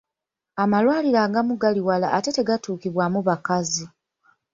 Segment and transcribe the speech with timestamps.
[0.63, 3.85] Amalwaliro agamu gali wala ate tegatuukibwamu bakazi.